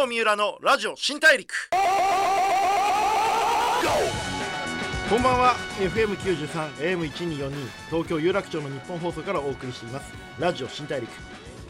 [0.00, 1.68] 郷三浦のラジオ新大陸。
[5.10, 5.54] こんばんは。
[5.78, 7.50] FM93 AM1242
[7.90, 10.10] 東京有楽町の日本放送からお送りしています。
[10.38, 11.10] ラジオ新大陸。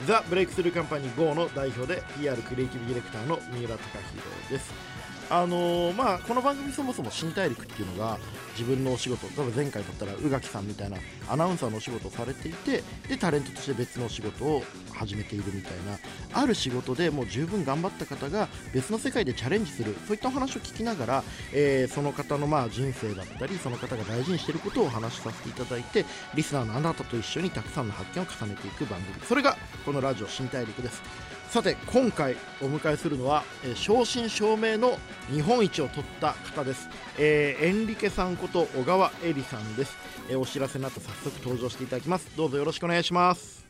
[0.06, 4.89] ザ・ブレイクスルーカンパニー GO の代表で PR クリエイティブディレクターの三浦貴博です。
[5.30, 8.18] あのー、まあこの番組そもそも新大陸っていうのが
[8.58, 10.98] 自分のお仕事例えば前回だったら宇垣さんみたいな
[11.28, 15.98] アナウンサーのお仕事をされていてでタレントとして別のお仕事を始めているみたいな
[16.32, 29.24] ある仕事でもう十分頑張った方が別の世界でチャレンジするそういったお話を聞きながら、えー、その方のまあ人生だったりその方が大事にしていることをお話しさせていただいてリスナーのあなたと一緒にたくさんの発見を重ねていく番組。
[29.24, 29.56] それが
[29.86, 31.29] このラジオ新大陸です。
[31.50, 34.96] さて今回お迎えするのは、えー、正真正銘の
[35.32, 39.96] 日本一を取った方です、えー、エンリケさんこと小川恵里さんです、
[40.28, 42.30] えー、お知らせの後早速登場していただきます。
[42.36, 43.66] どうぞよろしくお願いします。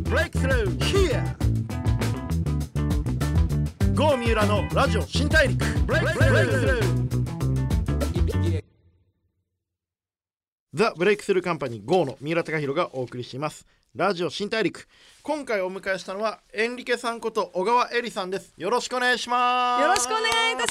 [0.00, 1.24] ブレイクスルー Here
[3.94, 5.64] ゴー三浦のラジオ新大陸。
[5.86, 7.09] ブレイクスルー
[10.80, 13.66] ザ・ブレイクスルーカンパニー GO の三浦貴大がお送りします。
[13.94, 14.88] ラジオ新大陸。
[15.22, 18.54] 今回お迎えしたのはエンリケさんこと小川恵里さんです。
[18.56, 19.82] よろしくお願いします。
[19.82, 20.68] よろしくお願いいたし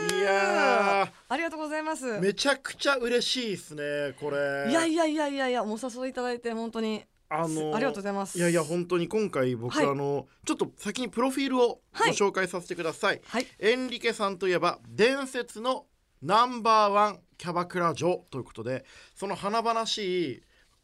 [0.00, 0.16] ます。
[0.16, 2.18] いやありがとうございます。
[2.18, 4.70] めちゃくちゃ嬉しいですねこれ。
[4.70, 7.04] いやいやいやいやいやお誘いいただいて本当に。
[7.28, 8.38] あのありがとうございます。
[8.38, 15.84] いやいや本当に今回僕、はい、あのちょっと先にプロフィールをご紹介させてください、はい、エンリケさんといえば伝説の
[16.22, 18.84] ナンバーワンキャバクラ女ということで
[19.16, 20.42] その華々しい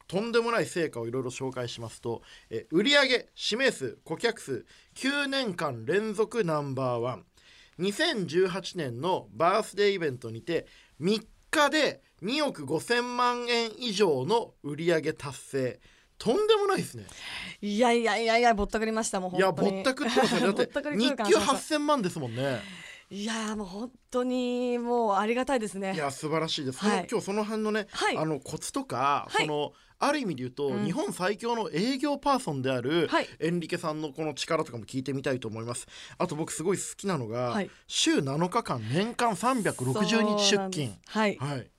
[0.08, 2.20] とんでもない成果をいろいろ紹介しますと
[2.50, 7.24] え売上指名数顧客数9年間連続ナンバーワン。
[7.78, 10.66] 2018年のバースデーイベントにて
[11.00, 15.80] 3日で2億5000万円以上の売上達成。
[16.18, 17.04] とんでもないですね。
[17.62, 20.66] いやいやいやいやぼったくりましたもんいやぼったくってますねだって
[20.96, 22.60] 日給8000万ですもんね
[23.10, 25.94] いやもう本当にもうありがたいですね。
[25.94, 26.78] いや素晴らしいです。
[26.78, 33.08] はい、今日その辺のね、はい、あのコツとか、はい、そのある意味で言うと、うん、日本最強の営業パーソンである、
[33.40, 35.86] エンリケさんのこの力とかも聞いてみたいと思います。
[36.18, 40.94] あと僕すごい好きなのが、週7日間年間360日出勤。
[41.06, 41.36] はい。
[41.36, 41.70] はい。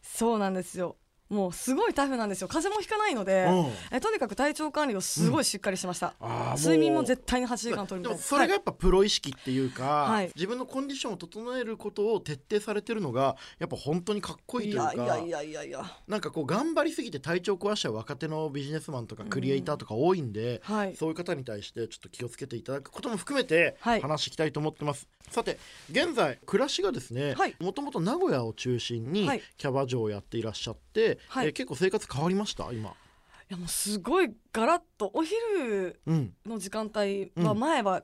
[0.00, 0.96] そうなんですよ。
[1.28, 2.48] もうすごいタフなんですよ。
[2.48, 20.76] 風邪もひかないので、うん、えとにかく体調管理をすごいしっかりしました、うん、睡眠も絶対に8時間取るみたいそれがやっぱプロ意識っていうか、はい、自分のコンディションを整えることを徹底されてるのがやっぱ本当にかっこいいというかいやいやいやいやなんかこう頑張りすぎて体調壊しちゃう若手のビジネスマンとかクリエイターとか多いんで、うん。
[20.76, 25.58] はい、そういう方に対してちょっと気をつけていただくことも含めて話していきたいと思ってます、はい、さて
[25.90, 32.70] 現在暮らしがですねもともと名古屋を中心にキャバ嬢をやっていらっしゃって、はい、え結構生活活変わりました？
[32.72, 32.90] 今。
[32.90, 35.10] いやもうすごいガラッと。
[35.14, 36.00] お昼
[36.44, 38.02] の時間帯は前は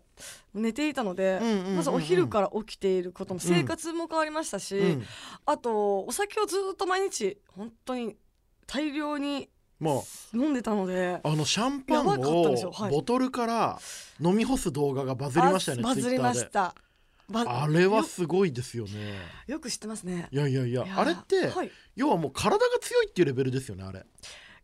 [0.55, 1.41] 寝ていたので、
[1.75, 5.05] まずお昼から起きていることも生活も変わりましたし、うん、
[5.47, 8.17] あとお酒をずっと毎日本当に
[8.69, 9.49] 大量に
[10.33, 12.17] 飲んでたので、あ、のシャンパンを
[12.89, 13.81] ボトルから
[14.21, 16.73] 飲み干す動画がバズりましたよねバズりました
[17.35, 19.19] あれはすごいですよね。
[19.47, 20.29] よく知ってますね。
[20.31, 24.05] いやいやいやあれって、はい、要はもう体が強いっていうレベルですよねあれ。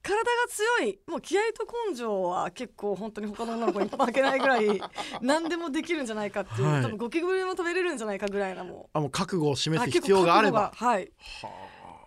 [0.03, 0.99] 体が強い。
[1.07, 4.81] もう気合と根性は結構本当に他の女の子に負けないぐらい
[5.21, 8.99] 何でもできるんじゃないかっていう、はい、多分ゴキブリも食べれるんじゃないかぐらいなもう。
[8.99, 10.73] あもう覚悟を示す必要があれば。
[10.75, 11.11] はい。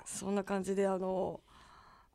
[0.06, 1.41] そんな感じであの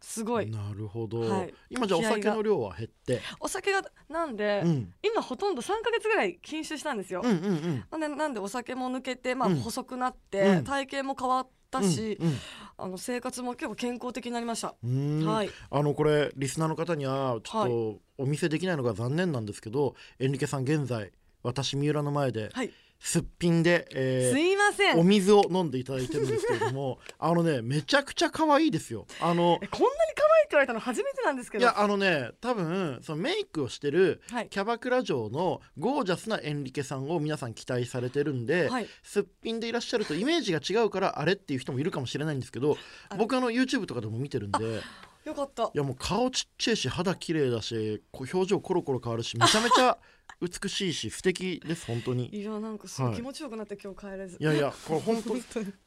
[0.01, 0.51] すごい。
[0.51, 3.21] なるほど、はい、今じゃお酒の量は減って。
[3.41, 12.37] お酒がなんで、うん、今ほとんど3か月ぐらい禁酒したんですよ、うんうんうん、なんでなんでお酒も抜けて、まあ、細くなって、うん、体型も変わったし、うんうん、
[12.79, 14.75] あの生活も結構健康的になりました。
[14.83, 15.51] はい。
[15.71, 21.11] あのこれリスナーの方にはちょっとお見せできないのが残念なんですけど、はい、エンリケさん現在
[21.43, 24.99] 私三浦の前で、はいすっぴんで、えー、すいません。
[24.99, 29.07] お水を飲んでいただいてるんですけれども あのねめちゃくちゃ可愛いですよ。
[29.21, 31.63] あのこんなに可愛いって言われたの初めてなんですけど。
[31.63, 34.21] いやあのね多分そのメイクをしてる
[34.51, 42.77] キャバクラ嬢のゴージャスなエンリケさんを皆さん期待されてるんで、はい、すっぴんでいらっしゃるとイメージが違うからあれっていう人もいるかもしれないんですけど
[43.17, 44.83] 僕あの YouTube とかでも見てるんで
[45.25, 45.65] よかった。
[45.65, 49.99] いやもう顔ちっちゃいし肌綺麗だし表情コロコロ変わるしめちゃめちゃ
[50.41, 51.87] 美しいし素敵です。
[51.87, 52.29] 本当に。
[52.29, 53.15] いやなんかすごい。
[53.15, 54.37] 気持ちよくなって、今日帰れず。
[54.39, 55.35] いやいやこれ本当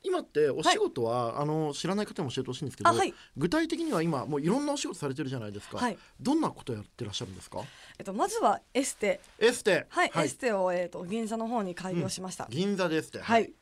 [0.03, 7.59] 今ってお仕事は、はい、あの知らない方にも教えてほしいんですけど、はい、具体的には今もういろんなお仕事されてるじゃないですか、はい、どんなことやってらっしゃるんですか？
[7.97, 13.53] えっとまずはエステエステはい、エステをえっと銀座の方に開業しました、うん、銀座でエステはい、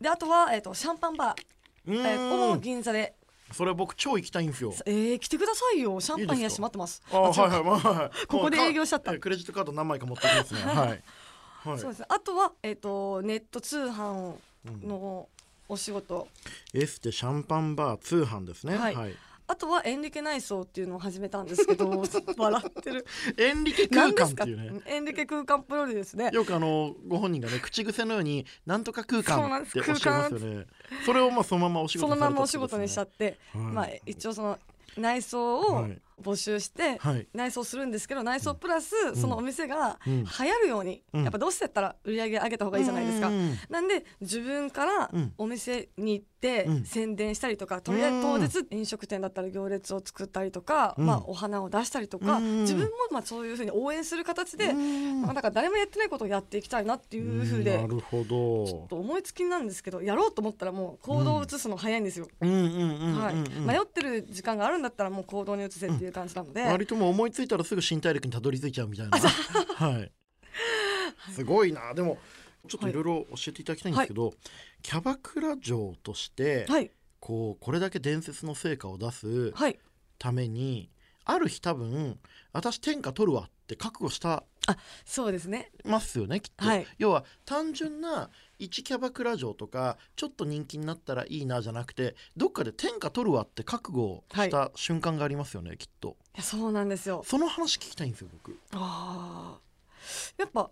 [0.00, 1.44] であとはえっとシャンパンバー。
[1.86, 3.14] えー、ここも銀座で
[3.54, 4.74] それ僕超行きたいんですよ。
[4.84, 6.00] えー、来てくださいよ。
[6.00, 7.02] シャンパン冷やし待ってます。
[7.10, 7.62] あはいはい。
[7.62, 9.16] はい、 ここで営業しちゃった。
[9.18, 10.60] クレジットカード何枚か持ってきますね。
[10.66, 10.76] はい、
[11.68, 12.06] はい、そうですね。
[12.08, 14.34] あとはえっ、ー、とネット通販
[14.82, 15.28] の
[15.68, 16.28] お仕事、
[16.74, 18.76] うん、エステシャンパンバー通販ですね。
[18.76, 19.14] はい、はい
[19.46, 21.90] あとはエンリケ内装っていうのを始めたんですけど
[22.38, 23.06] 笑ってる。
[23.36, 24.80] エンリケ空間っていうね。
[24.86, 26.30] エンリケ空間プロですね。
[26.32, 30.66] よくあのご本人がね口癖のようになんとか空間っておっしゃいますよね。
[31.04, 34.58] それをまあそのままお仕事、ね、そのままお仕事にしちゃって、はい、まあ一応その
[34.96, 35.88] 内装を
[36.22, 36.98] 募集して
[37.32, 43.30] 内装するんですけど、内装プラスそのお店が流行るように、やっぱどうしてやったら売り上げ上げた方がいいじゃないですか、
[43.68, 58.24] なんで自分からお店に行って宣伝したりとか、とりあえず当日飲食店だったら行列を作ったりとか、まあ、お花を出したりとか、自分もまあそういうふうに応援する形で、まあ、なんか誰もやってないことをやっていきたいなっていうふうで、なるほど。
[58.66, 62.28] ちょっと思いつきなんですけどやろうと思ったらもう行動を移すの早いんですよ。
[62.40, 69.18] 迷ってる時間があるんだったらもう行動に移せっていう感じなので、割とも思いついたらすぐ新大陸にたどり着いちゃうみたいな。
[69.18, 70.12] はい。
[71.32, 71.94] すごいな。
[71.94, 72.18] でも
[72.68, 74.34] ちょっといろいろ教えていただきたいんですけど、はい、
[74.82, 76.90] キャバクラ嬢として、はい、
[77.20, 79.52] こうこれだけ伝説の成果を出す
[80.18, 80.90] ために、
[81.24, 82.18] ある日多分
[82.52, 85.70] 私天下取るわって覚悟したあそうですね。
[85.84, 88.30] ますよねきっと、はい、要は単純な
[88.60, 96.16] 1キャバクラ嬢とかちょっと人気になったらいいなじゃなくてどっかで天下取るわって覚悟した瞬間がありますよね、はい、きっと。
[96.34, 97.22] いやそうなんですよ。
[97.26, 98.58] その話聞きたいんですよ僕。
[98.72, 99.58] あ
[100.38, 100.70] やっぱ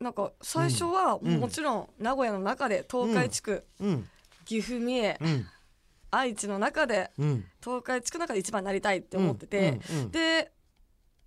[0.00, 4.08] なんか最初はもちろん名古屋の中で東海地区、うん、
[4.44, 5.46] 岐阜三重、うん。
[6.10, 7.10] 愛知の中で、
[7.62, 9.78] 東海地区の中で一番になりたいって思ってて、
[10.10, 10.50] で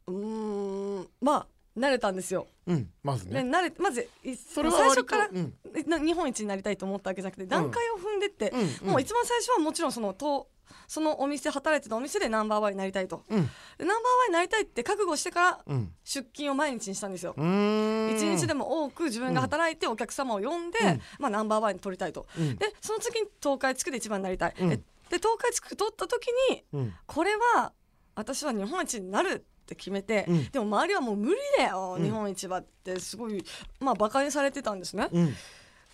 [0.07, 2.47] うんまあ慣れたんですよ。
[2.67, 3.41] うん、まずね。
[3.41, 4.09] 慣れまず
[4.53, 8.53] それは最初から、うん、日本一になりたいと思ったわけじゃなくて段階を踏んでって、
[8.83, 10.49] うん、もう一番最初はもちろんそのと
[10.87, 13.93] そのお店働いてたお店でナンバーワンになりたいと、うん、ナンバーワ
[14.27, 15.59] ンになりたいって覚悟してから
[16.03, 17.33] 出勤を毎日にしたんですよ。
[17.37, 20.79] 一日でも多く自分が働いてお客様を呼んで、
[21.19, 22.25] まあ、ナンバーワンに取りたいと、
[22.57, 24.81] でその次に東海地区で一番になりたい、で
[25.17, 26.63] 東海地区取った時に、
[27.05, 27.73] これは
[28.15, 33.43] 私は日本一になるって決めて、うん、でも周りはもう無理だよ、日本一はってすごい
[33.79, 35.07] まあ馬鹿にされてたんですね。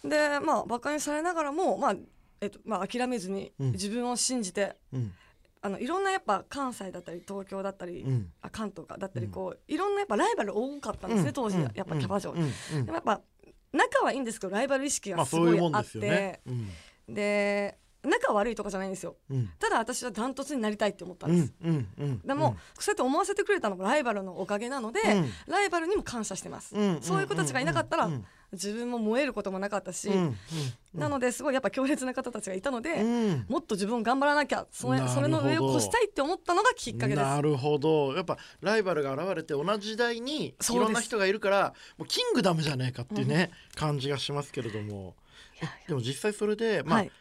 [0.04, 1.96] でまあ馬鹿にされながらもまあ
[2.40, 4.75] えっとまあ、諦めずに自分を信じて、
[5.62, 12.40] あのいろんなやっぱ関西だったり東京だったり、うん、あ関東かだったりこう、いろんなやっぱライバル多かったんですね、当時やっぱキャバ嬢、で
[12.84, 13.22] もやっぱ
[13.74, 16.42] 仲はいいんですけどライバル意識がすごいあって、
[17.10, 25.00] で仲悪いとかじゃないんですよ、うん、ただ私はダントツになりたいって思ったんです、うんうん、でも、そうやって思わせてくれたのもライバルのおかげなので、
[25.48, 28.09] ライバルにも感謝してます、そういう子たちがいなかったら、
[28.54, 30.09] 自分も燃えることもなかったし、
[30.94, 33.04] なのですごいやっぱ強烈な方たちがいたので、
[33.50, 37.21] もっと自分頑張らなきゃそれそれの上を越したいって思ったのがきっかけです。
[37.21, 38.13] なるほど。
[38.13, 45.15] やっぱライバルが現れて同じ時代にいろんな人がいるからもうキングダムじゃねえかっていうね、感じがしますけれども。
[45.88, 47.12] でも実際それでまあ、はい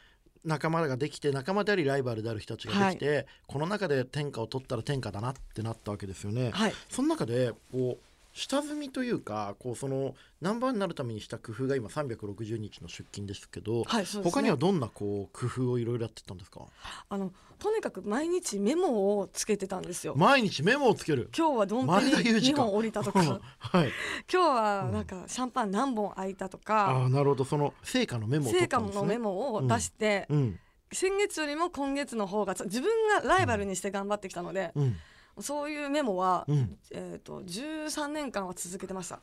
[0.46, 6.50] 仲間ができて仲間でありライバルである人たちができて、はい、この中で天下を取ったら天下だなってなったわけですよね。
[6.52, 8.05] はい、その中でこう
[8.36, 16.60] 下積みというかこうそのナンバーになるためにした工夫が今360日の出勤ですけど、はいね、他にはどんなこう工夫をいろいろやってたんですか？
[17.08, 20.14] あのとにかく毎日メモをつけてたんですよ。
[20.16, 21.30] 毎日メモをつける？
[21.34, 23.90] 今日はどんぶり2本降りたとか、はい、
[24.30, 27.44] 今日はなんかシャンパン何本開いたとか、うん、あなるほど。
[27.46, 30.36] その成果のメモを、ね、成果のメモを出して、うん。
[30.36, 30.60] うん。
[30.92, 34.96] 先月よりも今月の方が自分がライバルにして頑張ってきたので、うん、
[35.40, 39.20] そういうメモは、うん、えーと、13年間は続けてました。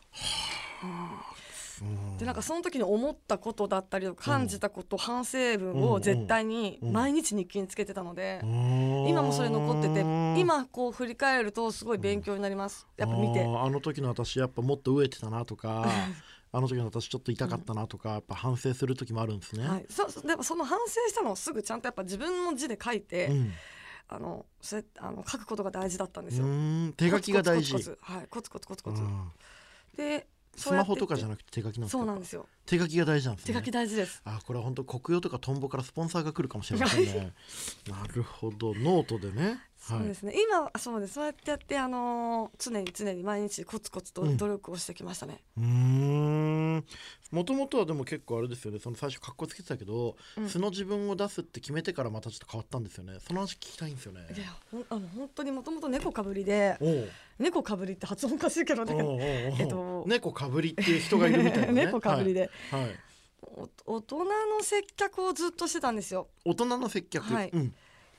[1.82, 10.02] うん、でなんかその時に思ったことだったり感じたこと、反省文を絶対に毎日日記につけてたので、今もそれ残ってて
[10.40, 12.88] 今こう振り返るとすごい勉強になります。
[12.98, 13.42] やっぱ見て。
[13.44, 15.86] あの時の私やっぱもっと飢えてたなとか
[16.56, 19.68] あの時の私ちょっと痛かったなとか、やっぱ反省する時もあるんですね。
[19.68, 23.54] はい、そでもその反省したのをすぐちゃんとやっぱ自分の字で書いて、うん、
[24.10, 26.46] あのそれあの書くことが大事だったんですよ。
[26.98, 27.74] 手書きが大事。
[28.02, 29.02] はいコツコツコツコツ。
[29.98, 32.48] でスマホとかじゃなくて手書きなんですそうなんですよ。
[32.66, 33.54] 手書きが大事なんですね。
[33.54, 34.22] 手書き大事です。
[34.26, 37.34] あこれは本当国用とかトンボからスポンサーが来るかもしれませんね。
[37.90, 38.74] なるほど。
[38.76, 39.60] ノートでね。
[39.78, 40.42] そうですね、はい、
[40.72, 41.16] 今そうです。
[41.16, 45.40] そうやってやってあのー、常に常に毎日コツコツと努力をしてきましたね。
[45.58, 46.86] うん。
[47.32, 48.80] もともとはでも結構あれですよね。
[48.80, 53.16] その最初かっこつけてたけど、うん、素の自分を出すって決めてからまたちょっと変わったんですよね。
[53.20, 54.22] その話聞きたいんですよね。
[54.34, 56.80] いやほんあの本当にもともと猫かぶりで
[57.40, 58.96] 猫かぶりって発音おかしいけどね。
[59.60, 60.06] えっと。
[60.08, 63.00] 猫かぶりっていう人がいるみたいな、ね、 猫かぶりで、はい、はい。
[63.86, 64.32] 大人の
[64.62, 66.28] 接客をずっとしてたんですよ。
[66.46, 67.34] 大人の接客？
[67.34, 67.74] はい、うん。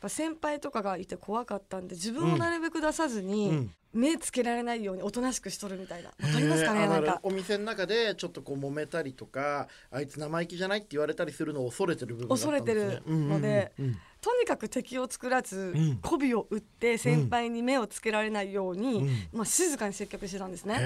[0.09, 3.71] 先輩とかがいて怖かったんで自分をなるべく出さずに、うん。
[3.95, 6.09] 目つけられないようにおとなしくしとるみたいな。
[6.09, 7.21] わかりますかねなんか。
[7.23, 20.79] お店の中でちょっとこう揉めたりとかあいつ生意気じゃないって言われたりするのを恐れてる部分、ね、恐れてるので、うんうんうんとにかく敵を作らず、うん、媚びを打って先輩に目をつけられないように、うん、まあ、静かに接客してたんですね。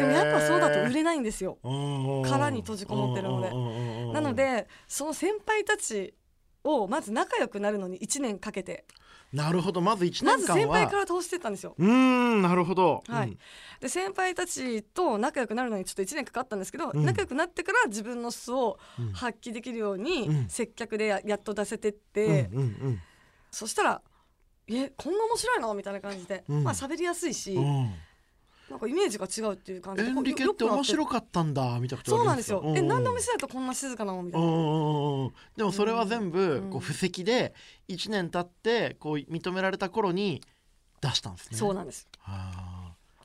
[0.00, 1.58] でもやっぱそうだと売れないんですよ。
[2.26, 4.14] 殻に閉じこもってるので。
[4.14, 6.14] なのでその先輩たち
[6.64, 8.86] をまず仲良くなるのに1年かけて
[9.32, 9.80] なるほど。
[9.80, 10.38] まず1年間は。
[10.38, 11.74] まず先輩から通してたんですよ。
[11.78, 13.36] うんなるほど、はい、
[13.80, 18.78] で先輩たちと仲良くなるのにちょっと1年かかったんですけど、うん、仲良くなってから自分の素を
[19.12, 23.00] 発揮できるように接客でやっと出せてって、うんうんうん、
[23.50, 24.02] そしたら
[24.68, 27.56] 「えこんな面白いの?」みたいな感じで、まあ喋りやすいし、
[28.70, 30.10] なんかイメージが違うっていう感じで。
[30.10, 32.62] エンリケって面白かったんだみたいなそうなんですよ。
[32.76, 34.46] え何でもしてるとこんな静かなのみたいな。
[35.56, 37.54] でもそれは全部こう布石で
[37.88, 40.42] 1年経ってこう認められた頃に
[41.00, 41.56] 出したんですね。
[41.56, 42.08] そうなんです。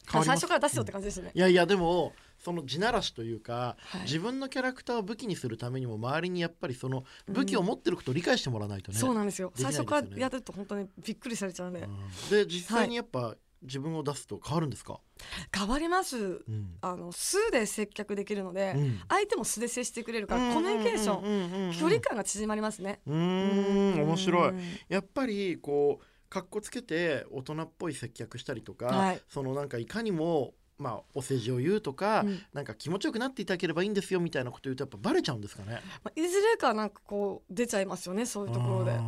[0.08, 15.00] 最初から出すよって感じですね、いやいやでもその地ならしというか、はい、自分のキャラクターを武器にするためにも周りにやっぱりその武器を持ってることを理解してもらわないとね、うん、そうなんですよ、ね、最初からやると本当にびっくりされちゃうね、うん、で実際にやっぱ、自分を出すと変わるんですか？
[15.56, 23.00] 変わります、うん、あの素で接客できるので、うん、相手も素で接してくれるからコミュニケーション距離感が縮まりますね。
[23.08, 24.54] うん面白い。
[24.90, 39.00] やっぱりこうかっこつけて大人っぽい接客したりとか、はい、そのなんかいかにもまあ、お世辞を言うとか、うん、なんか気持ちよくなっていただければいいんですよみたいなこと言うとやっぱバレちゃうんですかね、まあ、いずれかなんかこう出ちゃいますよねそういうところで。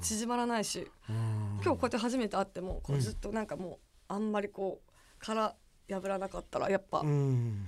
[0.00, 0.90] 縮まらないし。
[1.06, 3.78] 今日こうやって初めて会ってもこうずっとなんかもう
[4.10, 4.90] あんまりこう
[5.20, 5.54] 殻
[5.88, 7.04] 破らなかったらやっぱ、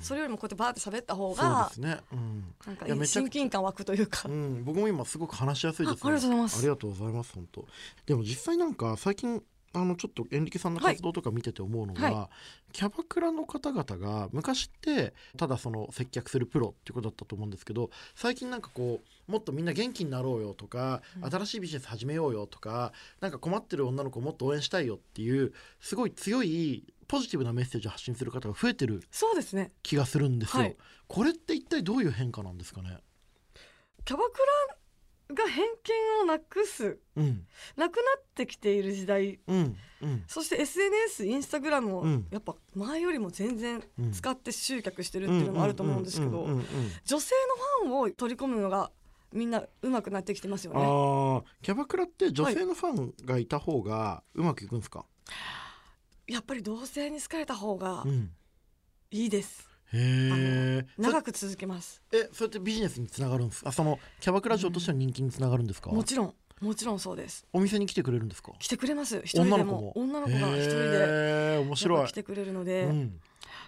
[0.00, 6.58] それよりもこうやってバーって喋った方がそうですね、うん、なんか親近感湧くというか、うん、僕も今すごく話しやすいです、ね、ありがとうございます。
[6.58, 7.66] ありがとうございます本当。
[8.06, 9.42] でも実際なんか最近
[9.74, 12.30] あのちょっとエンリケさんの活動とか見てて思うのが、は
[12.70, 29.70] い、キャバクラの方々が昔ってただその接客するプロっていうことだったと思うんですけど最近なんかこうもっとみんな元気になろうよとか、うん、新しいビジネス始めようよとかなんか困ってる女の子をもっと応援したいよっていうすごい強いポジティブなメッセージを発信する方が増えてるそうですね。
[29.82, 30.62] 気がするんですよ。
[30.62, 30.76] はい、
[31.08, 32.98] これって一体どういう変化なんですかね？
[34.04, 34.38] キャバク
[34.70, 34.76] ラ
[35.30, 39.76] が偏見をなくす、うん、なくなってきている時代、うん。
[40.02, 43.80] うん、そして SNS インスタグラムをやっぱ前よりも全然
[44.12, 46.44] 使って集客してるっていうのもあると思うんですけど
[47.04, 47.34] 女性
[47.84, 48.90] のファンを取り込むのが
[49.32, 50.80] みんな上手くなってきてますよね。
[50.80, 55.06] あキャバクラって女性のファンがいた方がうまくいくんですか、は
[56.26, 58.04] い、やっぱり同性に好かれた方が
[59.10, 62.02] いいです、へえ長く続けます。
[62.12, 63.72] えそうやってビジネスにつながるんですか？
[63.72, 67.44] そのキャバクラ嬢としての人気につながるんですか、もちろんもちろんそうです。
[67.52, 68.52] お店に来てくれるんですか？
[68.58, 69.20] 来てくれます。
[69.25, 69.92] 一人でも。
[69.96, 71.58] 女の子が一人で。
[71.58, 72.06] 面白い。
[72.06, 73.20] 来てくれるので、うん、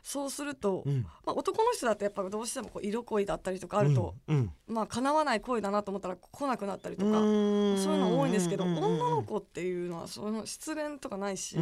[0.04, 11.56] そうすると、うん、まあ、男の人だとやっぱどうしてもこう色恋だったりとかあると、うん、まあ叶わない恋だなと思ったら来なくなったりとかそういうの多いんですけど女の子っていうのはその失恋とかないし、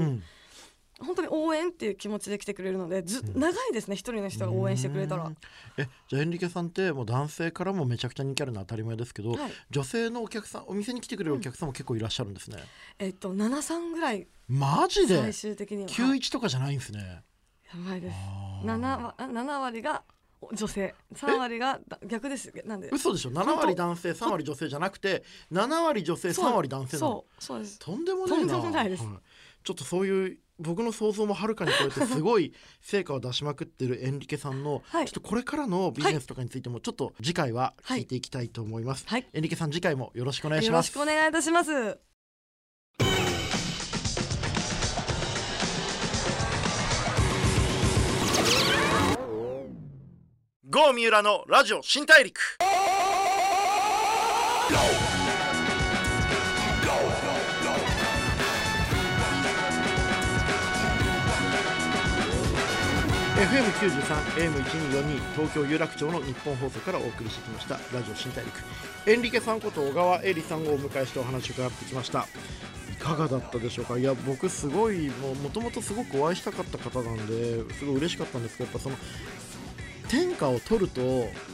[1.03, 5.31] 本当に応援っていう気持ちで来てくれるのでず、長いですね一人の人が応援してくれたら。
[5.77, 12.59] えじゃあエンリケさんってもう男性からもめちゃくちゃ人気あるのは当たり前ですけど、はい、女性のお客さんお店に来てくれるお客さんも結構いらっしゃるんですね、
[13.01, 14.27] うん、えっと73ぐらい。
[14.49, 15.19] マジで？
[15.19, 15.89] 最終的には。
[15.89, 17.23] 91とかじゃないんですね。
[17.75, 18.17] やばいです。
[18.67, 20.03] 7, 7割が
[20.53, 20.95] 女性。
[21.15, 22.53] 3割が逆です。
[22.67, 22.91] なんで。
[22.93, 27.09] 嘘でしょ？7割男性3割女性じゃなくて7割女性3割男性なの？
[27.09, 27.79] そうそうです。
[27.79, 28.53] とんでもないな。
[28.53, 29.15] とんでもないです、はい、
[29.65, 40.87] ちょっとそういう僕の想像もはるかに超えてすごい成果を出しまくってるエンリケさんの、はい、ちょっとこれからのビジネスとかについてもちょっと次回は聞いていきたいと思います、はい、エンリケさん次回もよろしくお願いします。
[40.97, 41.99] よろしくお願いいたします。
[50.69, 52.41] ゴー三浦のラジオ新大陸
[63.43, 68.57] FM93、AM1242 東京有楽町の日本放送からお送りしてきましたラジオ新大陸。
[69.11, 72.29] エンリケさんこと小川恵里さんをお迎えしてお話を伺ってきました。
[72.93, 73.99] いかがだったでしょうか？
[73.99, 75.11] いや僕すごい
[75.43, 78.97] もともとすごくお会いしたかった方なんですごい嬉しかったんですけどやっぱその
[80.09, 81.01] 天下を取ると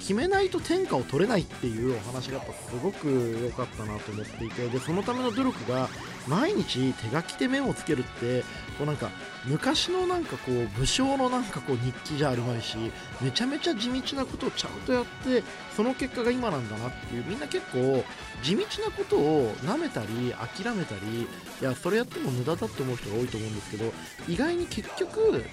[0.01, 3.09] 決めないと天下を取れないっていうお話がやっぱすごく
[3.45, 5.89] 良かったなと思っていてでそのための努力が
[6.29, 8.43] 毎日手書きでメモをつけるって
[8.77, 9.11] こうなんか
[9.47, 12.77] 昔のなんかこう武将のなんかこう日記じゃあるまいし
[13.21, 15.43] めちゃめちゃ地道なことをちゃんとやって
[15.75, 18.05] その結果が今なんだなっていうみんな結構
[18.43, 23.93] 地道なことをなめたり諦めたりいやそれやっても無駄だって思う人が多いと思うんですけど
[24.29, 25.45] 意外に結局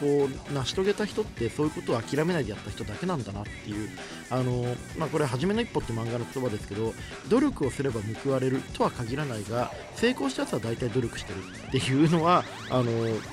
[0.00, 3.90] こう成し遂げた人ってそういうことを諦めないでやった人だけなんだなっていう
[4.30, 6.94] あの、まあ、これ「はじめの一歩」って漫画の言葉ですけど
[7.28, 11.38] 努力をすれば報われるとは限らないが成功したやつは大体努力してる
[11.68, 12.90] っていうのはあの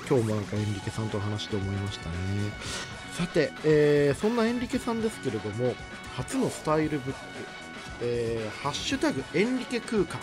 [0.10, 2.16] 今日もなんかエンリケさんと話して思いましたね。
[3.14, 5.74] さて、えー、そんなエンリケさんですけれども
[6.16, 7.20] 初のスタイルブック
[8.02, 10.20] 「えー、ハッシュタグエンリケ空間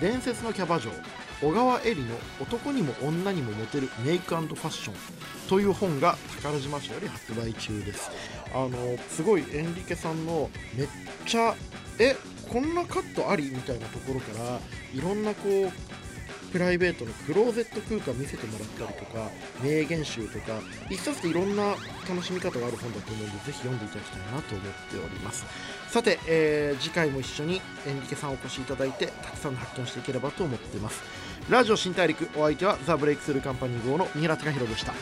[0.00, 0.90] 伝説のキャバ嬢。
[1.42, 4.94] 小川恵里の「男にも女にもモテるメイクファッション」
[5.48, 8.10] という本が宝島社より発売中です。
[8.52, 10.88] あのすごいエンリケさんのめっ
[11.26, 11.54] ちゃ
[11.98, 12.16] え
[12.48, 13.50] こんなカットあり？
[13.50, 14.60] みたいなところから
[14.92, 15.72] いろんなこう
[16.52, 19.30] プライベートのクローゼット空間見せてもらったりとか
[19.62, 21.76] 名言集とか一冊でいろんな
[22.08, 25.44] 楽しみ方がある本だと思うのでぜひ読んでいただきたいなと思っております。
[25.90, 31.02] さて、えー、次回も一緒にエンリケさんお越しいただいてたくさんの発見していければと思っています。
[31.50, 34.94] ラジオ新大陸お相手はザ・ブレイクスルーカンパニー号の三浦貴弘でした。